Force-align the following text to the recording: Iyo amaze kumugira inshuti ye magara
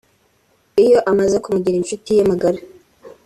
Iyo 0.83 0.99
amaze 1.11 1.35
kumugira 1.43 1.75
inshuti 1.77 2.09
ye 2.17 2.23
magara 2.31 2.59